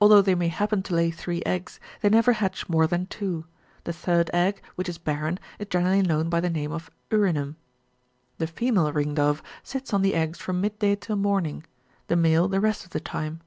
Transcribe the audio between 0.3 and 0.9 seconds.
may happen